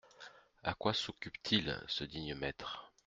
À 0.63 0.73
quoi 0.73 0.95
s’occupe-t-il, 0.95 1.79
ce 1.87 2.03
digne 2.05 2.33
maître? 2.33 2.91